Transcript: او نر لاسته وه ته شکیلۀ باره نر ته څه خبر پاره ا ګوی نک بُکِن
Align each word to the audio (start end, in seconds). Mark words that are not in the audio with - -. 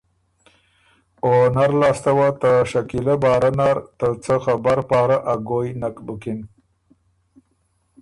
او 1.23 1.31
نر 1.55 1.71
لاسته 1.79 2.11
وه 2.17 2.29
ته 2.41 2.51
شکیلۀ 2.71 3.15
باره 3.23 3.51
نر 3.59 3.77
ته 3.97 4.07
څه 4.23 4.35
خبر 4.45 4.77
پاره 4.89 5.17
ا 5.33 5.35
ګوی 5.47 5.69
نک 5.81 5.95
بُکِن 6.05 6.39